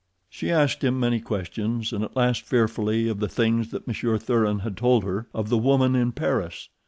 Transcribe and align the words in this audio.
She 0.31 0.49
asked 0.49 0.83
him 0.83 0.99
many 0.99 1.19
questions, 1.19 1.93
and 1.93 2.03
at 2.03 2.15
last 2.15 2.41
fearfully 2.41 3.07
of 3.07 3.19
the 3.19 3.29
things 3.29 3.69
that 3.69 3.85
Monsieur 3.85 4.17
Thuran 4.17 4.61
had 4.65 4.75
told 4.75 5.03
her—of 5.03 5.49
the 5.49 5.59
woman 5.59 5.95
in 5.95 6.11
Paris. 6.11 6.69